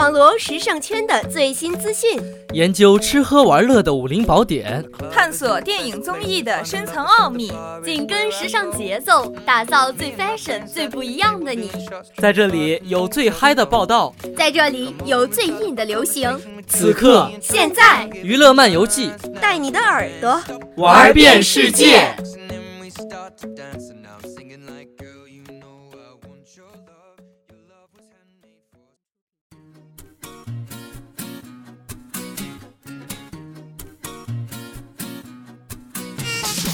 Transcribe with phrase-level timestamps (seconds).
[0.00, 2.18] 网罗时尚圈的最新资讯，
[2.54, 4.82] 研究吃喝玩乐的武林宝典，
[5.12, 7.52] 探索电影综艺的深层奥秘，
[7.84, 11.70] 紧跟时尚节奏，打造最 fashion、最不一样的你。
[12.16, 16.34] 在这里有最嗨的报道，在这里有最硬的流行。
[16.66, 19.12] 此刻，现在，娱乐漫游记。
[19.38, 20.42] 带你的耳朵。
[20.76, 22.16] 玩遍世界。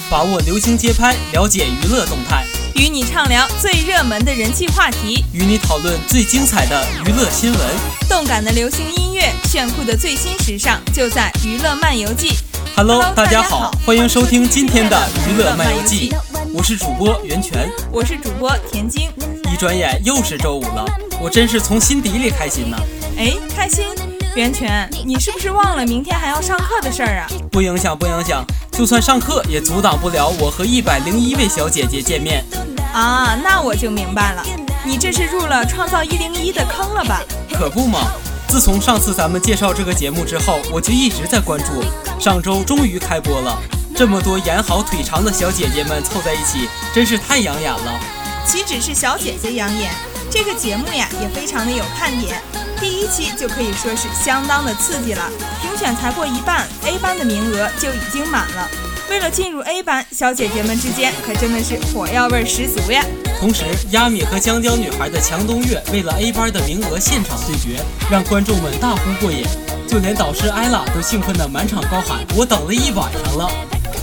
[0.08, 2.44] 把握流行街拍，了解娱乐动态，
[2.76, 7.60] 与你畅聊最热门的人气话题，与你讨论最精彩的娱乐新闻，
[8.08, 12.28] 动感的流行音乐，炫酷的最新时尚，就在《娱乐漫游记》。
[12.76, 14.96] Hello，大家好，欢迎收听今天的
[15.28, 16.10] 《娱乐漫游记》，
[16.54, 19.10] 我是主播袁泉，我是主播田晶。
[19.52, 20.84] 一转眼又是周五了，
[21.20, 22.76] 我真是从心底里开心呢。
[23.18, 24.05] 哎，开心。
[24.36, 27.26] 袁泉，你是不是忘了明天还要上课的事儿啊？
[27.50, 28.44] 不影响，不影响。
[28.70, 32.44] 就算上课，也阻挡不了我和一百零一位小姐姐见面。
[32.92, 34.44] 啊，那我就明白了，
[34.84, 37.22] 你这是入了创造一零一的坑了吧？
[37.50, 38.12] 可不嘛！
[38.46, 41.82] 自从上次咱们介绍这个节目之后，我就一直在关注。
[42.20, 43.58] 上周终于开播了，
[43.96, 48.00] 这么多眼好腿长的小姐姐们凑在一起，真是太养眼了。
[48.46, 49.90] 岂止是小姐姐养眼，
[50.30, 52.40] 这个节目呀也非常的有看点。
[52.78, 55.30] 第一期就可以说是相当的刺激了，
[55.62, 58.68] 评选才过一半，A 班的名额就已经满了。
[59.08, 63.02] 为了进入 A 班，小姐姐们之间可真的是火药味十足呀。
[63.38, 67.80] 同时，亚米和香蕉女孩的强东月为了 A 班的名额现场对决，
[68.10, 69.44] 让观众们大呼过瘾，
[69.88, 73.50] 就连导师艾拉都兴奋的满场高喊：“我等了一晚上了！”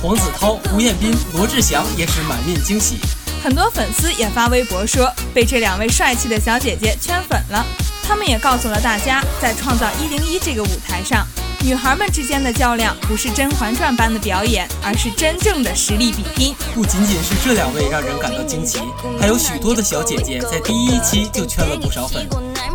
[0.01, 2.97] 黄子韬、胡彦斌、罗志祥也是满面惊喜。
[3.43, 7.65] 很多粉丝也发微博说，被这两位帅气的小姐姐圈粉了。
[8.01, 11.27] 他们也告诉了大家，在创造一零一这个舞台上，
[11.61, 16.55] 女孩们之间的较量不是《甄嬛传》般的表演，而是真正的实力比拼。
[16.73, 18.79] 不仅仅是这两位让人感到惊奇，
[19.19, 22.25] 还有许多的小姐姐在第一期就圈了不少粉。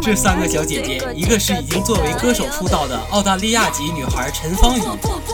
[0.01, 4.83] 这三个小姐姐，一个是已经作为歌手出道的澳大利亚籍女孩陈芳宇，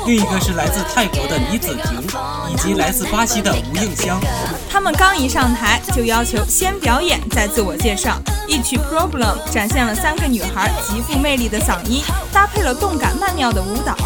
[0.06, 2.02] 另一个是来自泰国的李子婷，
[2.50, 4.20] 以及来自巴西的吴映香。
[4.68, 8.18] 她们刚一上台，就要求先表演再自我介绍。
[8.48, 13.96] 一曲《Problem》展现了三个女孩极富魅力的嗓音，搭配了动感曼妙的舞蹈，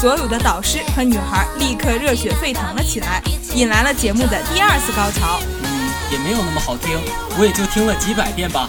[0.00, 3.22] 所有的导师和女孩立刻热血沸腾了起来，
[3.54, 5.40] 引来了节目的第二次高潮。
[5.62, 6.98] 嗯，也没有那么好听，
[7.38, 8.68] 我也就听了几百遍吧。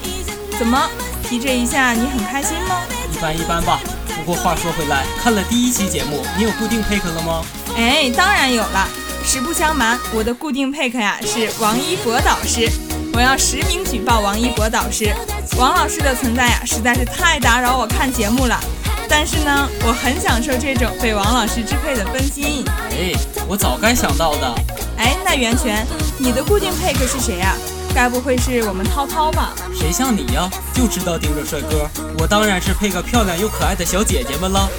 [0.57, 0.89] 怎么
[1.31, 2.81] 提这一下你很开心吗？
[3.09, 3.79] 一般一般吧。
[4.17, 7.41] 不过话说回来，看了第一期节目，你有固定 pick 了吗？
[7.77, 8.85] 哎，当然有了。
[9.23, 12.69] 实不相瞒，我的固定 pick 呀是王一博导师。
[13.13, 15.09] 我要实名举报王一博导师，
[15.57, 18.59] 王老师的存在呀，实在是太打扰我看节目了。
[19.07, 22.65] 但是呢，我很享受这种被王老师支配的分心。
[22.89, 23.13] 哎，
[23.47, 24.53] 我早该想到的。
[24.97, 25.87] 哎，那袁泉，
[26.17, 27.55] 你的固定配客是谁呀？
[27.93, 29.53] 该不会是我们涛涛吧？
[29.73, 31.87] 谁像你呀，就知道盯着帅哥。
[32.19, 34.69] 我当然是配个漂亮又可爱的小姐姐们了。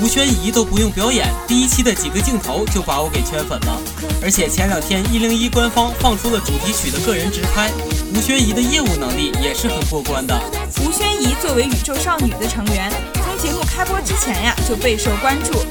[0.00, 3.80] 吴宣仪都不用表演，第一期的几个镜头就把我给圈粉了。
[4.22, 7.70] 而且前两天一零一官方放出了主题曲的个人直拍，
[8.14, 10.38] 吴宣仪的业务能力也是很过关的。
[10.84, 15.64] 吴宣仪作为宇宙少女的成员，从节目开播之前呀就备受关注。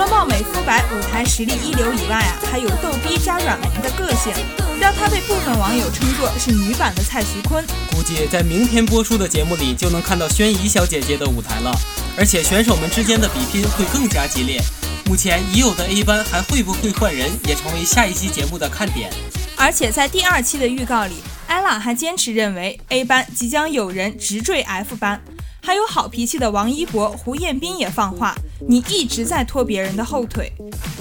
[0.00, 4.32] 除了貌美肤白、舞台实力一流以外啊，还有逗逼加软萌的个性，
[4.80, 7.62] 让她被部分网友称作是女版的蔡徐坤。
[7.90, 11.70] 估计在明天播出的节目里就能看到宣仪小姐姐的舞台了。
[12.16, 14.58] 而且选手们之间的比拼会更加激烈。
[15.04, 19.12] 目前已有的 A 班还会不会换人，也成为下一期节目的看点。
[19.54, 21.16] 而且在第二期的预告里，
[21.46, 25.20] 艾拉还坚持认为 A 班即将有人直坠 F 班。
[25.62, 28.34] 还有好脾气的王一博、胡彦斌也放话
[28.68, 30.52] ：“你一直在拖别人的后腿。”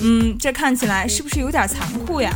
[0.01, 2.31] 嗯，这看起来是不是有点残酷呀？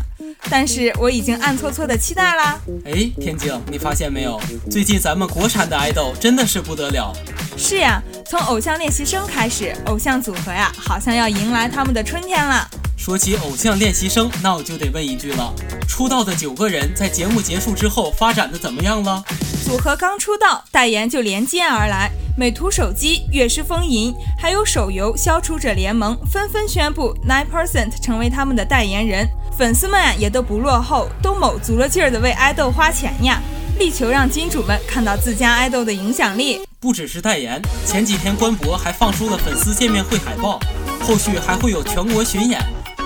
[0.50, 2.60] 但是我已经暗搓搓的期待啦。
[2.86, 4.40] 哎，天静，你发现没有？
[4.70, 7.14] 最近咱们国产的爱豆真的是不得了。
[7.58, 12.68] 是呀，从偶像练习生开始，偶像组合呀，好像要迎来他们的春天了。
[12.98, 15.54] 说起偶像练习生，那我就得问一句了：
[15.88, 19.24] 出道的九个人在节目结束之后发展的怎么样了？
[19.64, 29.26] 组合刚出道，代言就连接而来，美图手机、悦诗风吟，还有手游《消除者联盟》纷纷宣布 Nine Percent 成为他们的代言人。
[29.58, 33.42] 粉丝们啊也都不落后，都卯足了劲儿的为爱豆花钱呀，
[33.80, 36.60] 力求让金主们看到自家爱豆的影响力。
[36.82, 40.60] 不只是代言，前几天官博还放出了粉丝见面会海报，
[41.00, 42.62] 后续还会有全国巡演，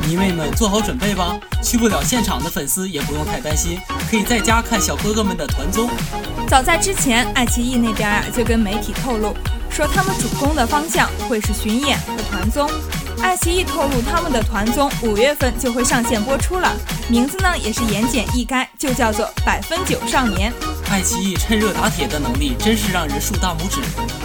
[0.06, 1.40] 迷妹们做好准备吧。
[1.64, 3.80] 去不了现场的粉丝也不用太担心，
[4.10, 5.90] 可以在家看小哥哥们的团综。
[6.48, 9.36] 早在之前，爱奇艺那边啊就跟媒体透露。
[9.70, 12.70] 说他们主攻的方向会是巡演和团综。
[13.22, 16.72] 爱奇艺透露，他们的团综五月份就会上线播出了，
[17.10, 20.52] 名字呢也是言简意赅，就叫做《百分九少年》。
[20.90, 23.82] 爱奇艺趁热打铁的能力真是让人竖大拇指。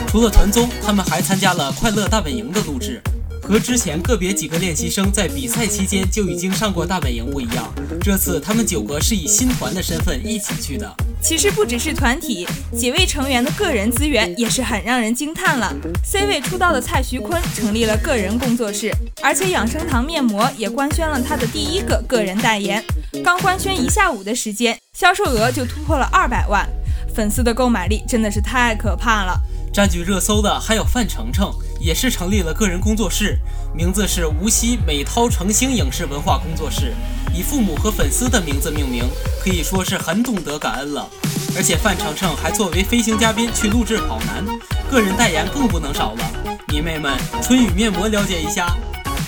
[0.07, 3.03] 除了团综，他们还参加了《快乐大本营》的录制。
[3.43, 7.69] 和之前个别几个练习生在比赛期间就已经上过大本营不一样，
[8.01, 10.91] 这次他们九个是以新团的身份一起去的。
[11.21, 12.47] 其实不只是团体，
[12.77, 15.73] 几位成员的个人资源也是很让人惊叹了。
[16.05, 18.93] C 位出道的蔡徐坤成立了个人工作室，
[19.23, 22.83] 而且养生堂面膜也官宣了他的第一个个人代言。
[23.25, 26.69] 刚官宣一下午的时间，销售额就突破了二百万，
[27.15, 29.41] 粉丝的购买力真的是太可怕了。
[29.73, 33.37] 占据热搜的还有范丞丞，也是成立了个人工作室，
[33.75, 36.95] 名字是无锡美涛成星影视文化工作室，
[37.35, 39.05] 以父母和粉丝的名字命名，
[39.43, 41.09] 可以说是很懂得感恩了。
[41.57, 44.47] 而且范丞丞还作为飞行嘉宾去录制《跑男》，
[44.89, 46.31] 个人代言更不能少了。
[46.69, 48.73] 迷妹们，春雨面膜了解一下。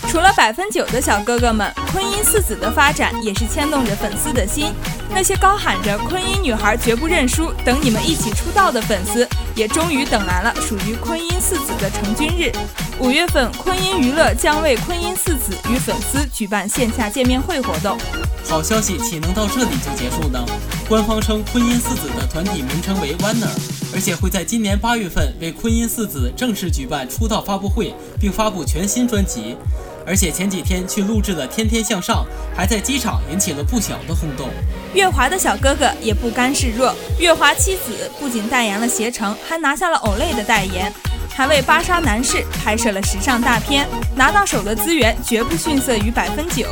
[0.09, 4.73] 除了百分九的小哥哥们，昆音四子的发展也是牵动着粉丝的心。
[5.15, 12.51] 那些高喊着“昆音女孩绝不认输，等你们一起出道”的粉丝，也终于等来了属于昆音四子的成军日。
[12.99, 17.97] 五月份，昆音娱乐将为昆音四子与粉丝举办线下见面会活动。
[18.45, 20.45] 好消息岂能到这里就结束呢？
[20.89, 23.49] 官方称昆音四子的团体名称为 Winner，
[23.95, 29.57] 而且会在今年八月份为昆音四子正式举办出道发布会，并发布全新专辑。
[30.07, 32.25] 而且前几天去录制的《天天向上》，
[32.57, 34.49] 还在机场引起了不小的轰动。
[34.93, 40.93] 月华的小哥哥也不甘示弱，月华妻子不仅代言了携程，还拿下了 Olay 的代言，
[41.31, 46.67] 还为芭莎男士拍摄了时尚大片，拿到手的资源绝不逊色于百分九。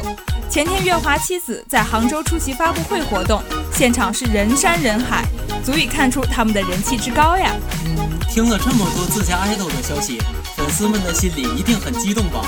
[0.50, 3.42] 前天月华妻子在杭州出席发布会活动，
[3.72, 5.24] 现场是人山人海，
[5.64, 7.50] 足以看出他们的人气之高呀。
[7.86, 7.96] 嗯，
[8.28, 10.20] 听了这么多自家爱豆的消息。
[10.54, 12.42] 粉丝们的心里一定很激动吧？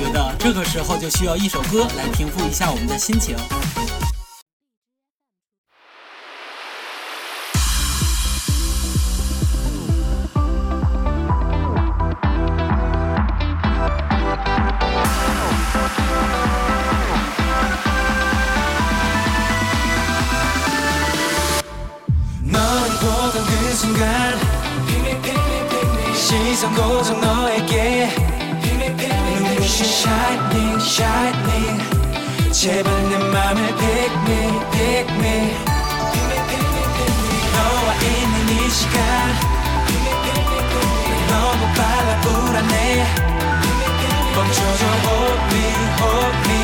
[0.00, 3.36] 觉得这个时候就需要一首歌来平复一下我们的心情。
[32.60, 34.36] 제발 내 맘을 pick me,
[34.70, 35.48] pick me
[36.12, 38.92] Pick me, pick me, pick me 너와 있는 이 시간
[39.86, 42.76] Pick me, pick me, pick me 너무 빨라 불안해
[43.62, 45.64] Pick me, pick me 멈춰줘 hold me,
[46.00, 46.60] hold me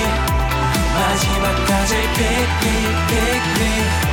[0.93, 2.77] 마지막까지 pick me,
[3.09, 4.06] pick me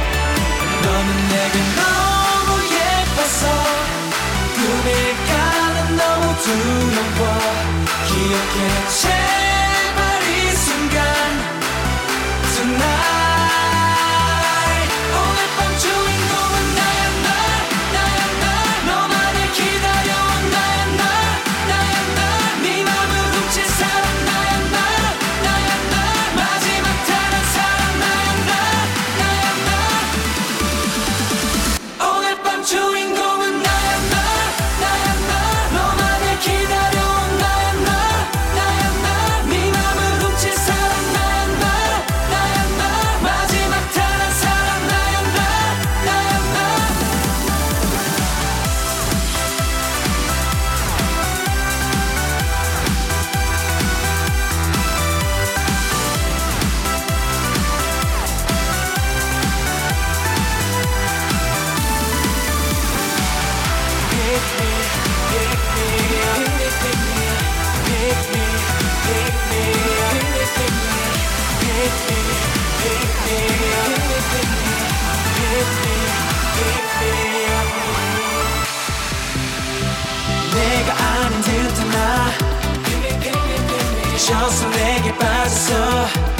[85.54, 86.33] So.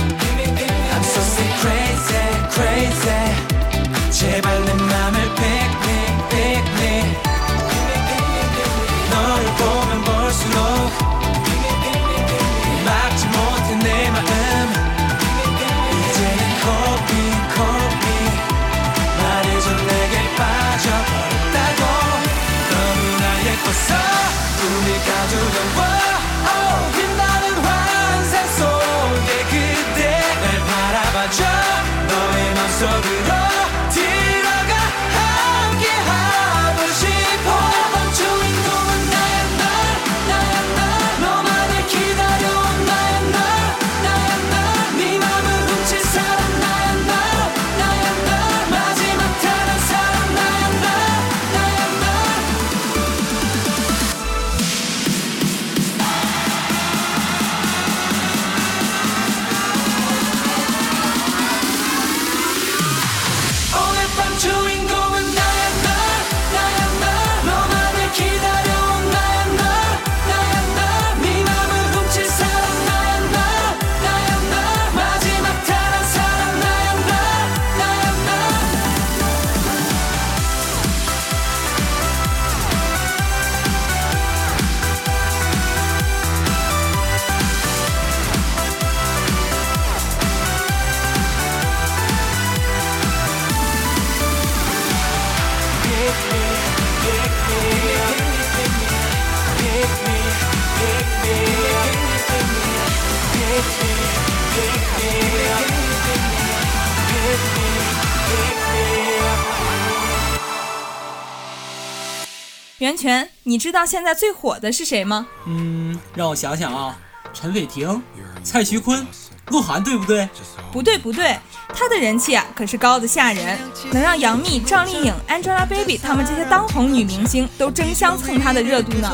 [112.84, 115.26] 袁泉，你知道现在最火的是谁吗？
[115.46, 116.98] 嗯，让我想想啊，
[117.34, 118.04] 陈伟霆、
[118.44, 119.08] 蔡徐坤、
[119.52, 120.28] 鹿晗，对不对？
[120.70, 121.40] 不对不对，
[121.74, 123.58] 他的人气啊可是高的吓人，
[123.94, 129.10] 能让杨幂、赵丽颖、Angelababy 他们这些当红女明星都争相蹭他的热度呢。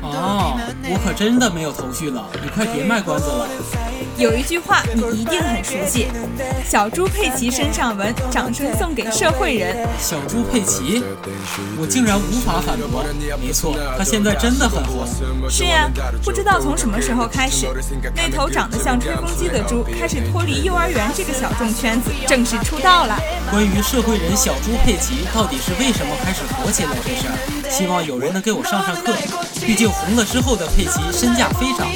[0.00, 3.46] 哦，我可真的没有头绪了，你快别卖关子了。
[4.20, 6.06] 有一句话你一定很熟悉
[6.68, 11.02] ：“小猪佩奇身上纹，掌声送给社会人。”小猪佩奇，
[11.80, 13.02] 我竟然无法反驳。
[13.40, 15.06] 没错，他现在真的很红。
[15.48, 15.88] 是呀，
[16.22, 17.66] 不知道从什么时候开始，
[18.14, 23.18] 那头长得像吹风机的猪开始脱离幼儿园这个小众圈子，正式出道了。
[23.50, 29.14] 关于社会人小猪佩奇到底是为什么开始火起来这事儿，希望有人能给我上上课。
[29.64, 31.88] 毕竟红了之后的佩奇身价飞涨，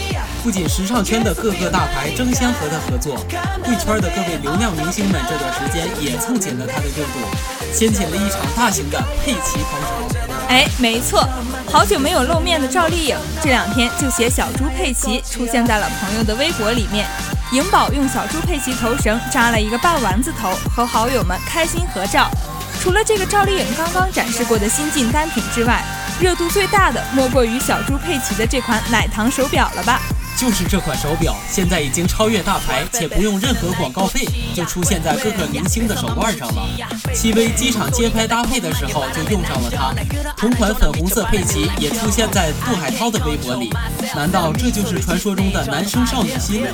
[0.44, 2.10] 不仅时尚圈的各个大牌。
[2.14, 3.16] 争相和他合作，
[3.64, 10.18] 贵圈的各位流量明星们这段时间也蹭紧了他的热度，掀起了一场大型的佩奇狂潮。
[10.48, 11.26] 哎，没错，
[11.72, 17.06] 好久没有露面的赵丽颖这两天就携小猪佩奇出现在了朋友的微博里面。
[17.52, 22.30] 颖宝用小猪佩奇头绳扎了一个半丸子头，和好友们开心合照。
[22.82, 25.82] 除了这个赵丽颖刚刚展示过的新晋单品之外，
[26.20, 30.02] 热度最大的莫过于小猪佩奇的这款奶糖手表了吧？
[30.36, 36.66] 就是这款手表，现在已经超越大牌， 且不用任何广告费，就出现在各个明星的手腕上了。
[37.14, 39.94] 戚薇机场街拍搭配的时候就用上了它，
[40.36, 43.72] 同款粉红色佩奇也出现在杜海涛的微博里。
[44.14, 46.66] 难道这就是传说中的男生少女心？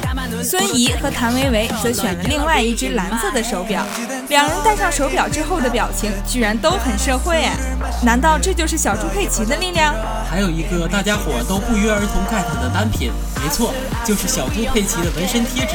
[0.42, 3.86] 孙怡和谭维维则选了另外一只蓝色的手表，
[4.28, 7.56] 两人戴上手表之后的表情居然都很社会哎！
[8.02, 9.94] 难道这就是小猪佩奇的力量？
[10.28, 13.10] 还有一个大家伙都不约而同 get 的单品。
[13.50, 15.74] 没错，就是小猪佩奇的纹身贴纸。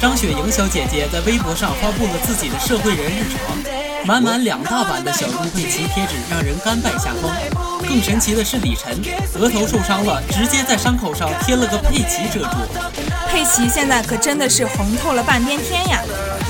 [0.00, 7.28] 张雪莹小姐姐在微博上发布了自己的社会人日常，满满两大版的小猪佩奇贴纸，让人甘拜下风。
[7.80, 8.96] 更神奇的是李晨，
[9.34, 12.56] 额头受伤了，直接在伤口上贴了个佩奇遮住。
[13.28, 16.00] 佩奇现在可真的是红透了半边天呀！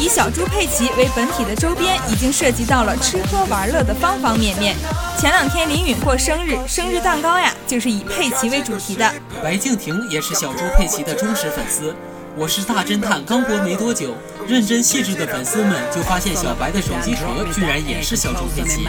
[0.00, 4.74] 以小猪佩奇为本体的周边，已经涉及到了吃喝玩乐的方方面面。
[5.18, 9.12] 前两天林允过生日，生日蛋糕呀，就是以佩奇为主题的。
[9.42, 11.94] 白敬亭也是小猪佩奇的忠实粉丝。
[12.34, 14.16] 我是大侦探刚播没多久，
[14.48, 18.88] 认真细致的粉丝们就发现小白的手机壳居然也是小猪佩奇。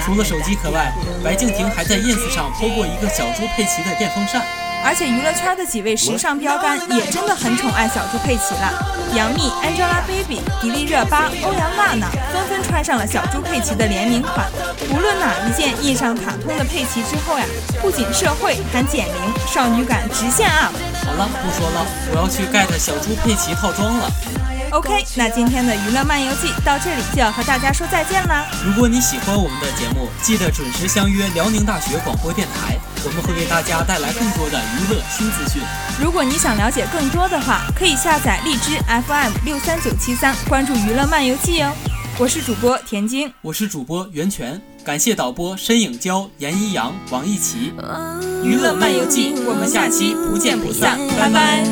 [0.00, 0.90] 除了手机壳外，
[1.22, 4.42] 白敬亭还在 ins 上 po 过一个小猪佩奇的电风扇。
[4.86, 8.72] 而且娱乐圈的几位时尚标杆也真的很宠爱小猪佩奇了，
[9.16, 14.46] 杨幂、Angelababy、迪丽热巴、欧阳娜娜纷纷穿上了小猪佩奇的联名款。
[14.90, 17.44] 无论哪一件印上卡通的佩奇之后呀，
[17.82, 19.14] 不仅社会，还减龄，
[19.52, 20.72] 少女感直线 up。
[21.04, 24.08] 好了，不说了，我要去 get 小猪佩奇套装了。
[24.72, 28.46] OK，那今天的娱乐漫游记到这里就要和大家说再见啦。
[28.64, 35.62] 如果你喜欢我们的节目，记得准时相约辽宁大学广播电台，我们会为大家带来更多的娱乐新资讯。
[36.02, 41.72] 如果你想了解更多的话，可以下载荔枝 FM 六三九七三，关注娱乐漫游记哦。
[42.18, 47.72] 我是主播田晶，我是主播袁泉，感谢导播申影娇、严一阳、王一奇。
[48.42, 51.62] 娱乐漫游记，我们下期不见不散，拜拜。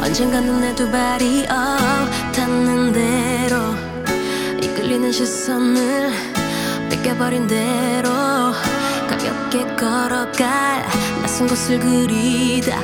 [0.00, 3.56] 언젠가는 내두 발이 oh, 닿는 대로
[4.62, 6.12] 이끌리는 시선을
[6.88, 8.08] 뺏겨버린 대로
[9.08, 10.86] 가볍게 걸어갈
[11.20, 12.80] 낯선 곳을 그리다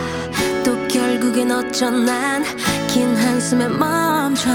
[0.64, 2.44] 또 결국엔 어쩌난
[2.88, 4.50] 긴 한숨에 멈춰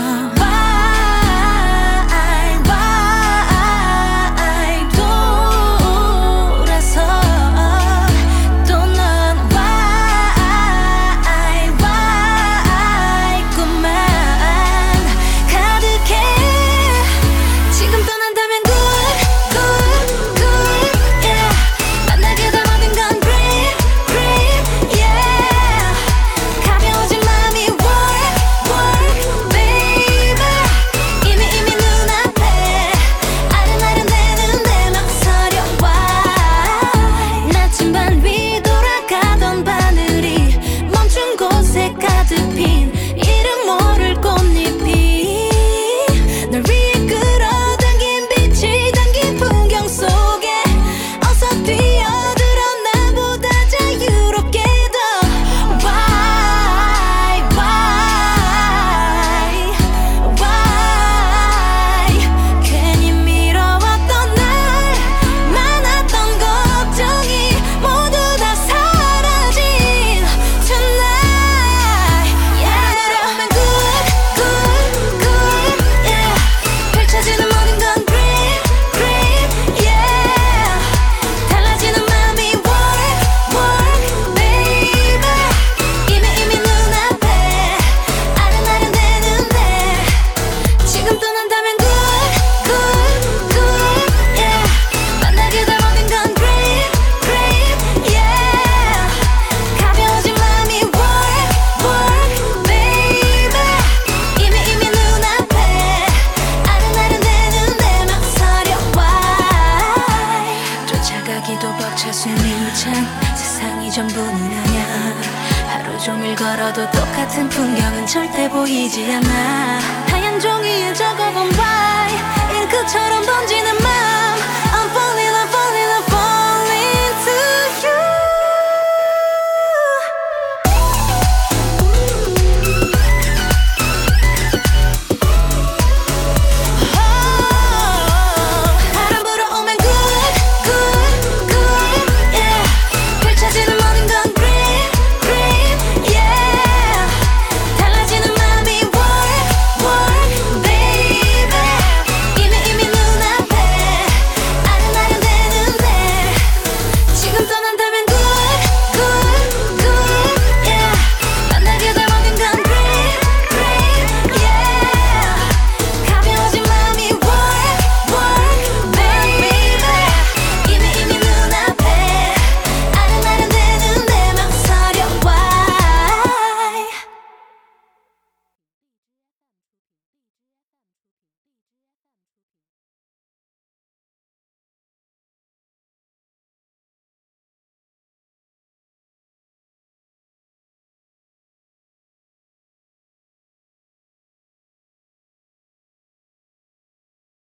[118.69, 119.58] 보이지 않아